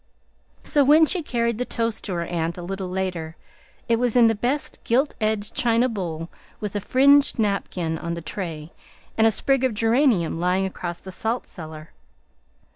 So 0.63 0.83
when 0.83 1.05
she 1.05 1.21
carried 1.21 1.59
the 1.59 1.63
toast 1.63 2.03
to 2.05 2.13
her 2.13 2.25
aunt 2.25 2.57
a 2.57 2.63
little 2.63 2.89
later, 2.89 3.35
it 3.87 3.97
was 3.97 4.15
in 4.15 4.25
the 4.25 4.33
best 4.33 4.79
gilt 4.83 5.13
edged 5.21 5.53
china 5.53 5.87
bowl, 5.87 6.27
with 6.59 6.75
a 6.75 6.79
fringed 6.81 7.37
napkin 7.37 7.99
on 7.99 8.15
the 8.15 8.21
tray 8.23 8.73
and 9.15 9.27
a 9.27 9.29
sprig 9.31 9.63
of 9.63 9.75
geranium 9.75 10.39
lying 10.39 10.65
across 10.65 11.01
the 11.01 11.11
salt 11.11 11.45
cellar. 11.45 11.91